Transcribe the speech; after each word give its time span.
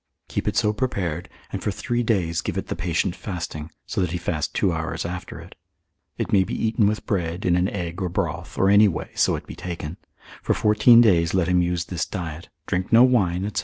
Keep 0.29 0.47
it 0.47 0.55
so 0.57 0.73
prepared, 0.73 1.29
and 1.53 1.61
for 1.61 1.69
three 1.69 2.01
days 2.01 2.41
give 2.41 2.57
it 2.57 2.69
the 2.69 2.75
patient 2.75 3.15
fasting, 3.15 3.69
so 3.85 4.01
that 4.01 4.09
he 4.09 4.17
fast 4.17 4.55
two 4.55 4.71
hours 4.73 5.05
after 5.05 5.39
it. 5.39 5.53
It 6.17 6.33
may 6.33 6.43
be 6.43 6.55
eaten 6.55 6.87
with 6.87 7.05
bread 7.05 7.45
in 7.45 7.55
an 7.55 7.69
egg 7.69 8.01
or 8.01 8.09
broth, 8.09 8.57
or 8.57 8.67
any 8.71 8.87
way, 8.87 9.11
so 9.13 9.35
it 9.35 9.45
be 9.45 9.55
taken. 9.55 9.97
For 10.41 10.55
fourteen 10.55 11.01
days 11.01 11.35
let 11.35 11.47
him 11.47 11.61
use 11.61 11.85
this 11.85 12.07
diet, 12.07 12.49
drink 12.65 12.91
no 12.91 13.03
wine, 13.03 13.47
&c. 13.53 13.59